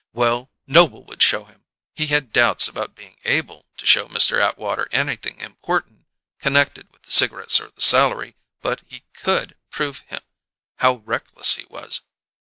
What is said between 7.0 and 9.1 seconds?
the cigarettes or the salary, but he